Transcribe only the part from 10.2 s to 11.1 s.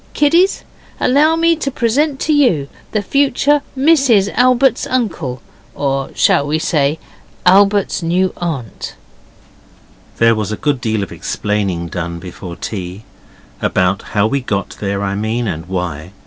was a good deal